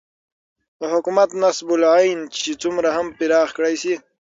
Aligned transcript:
دحكومت 0.81 1.29
نصب 1.41 1.67
العين 1.77 2.19
چې 2.39 2.51
څومره 2.61 2.89
هم 2.95 3.07
پراخ 3.17 3.49
كړى 3.57 3.75
سي 3.81 3.95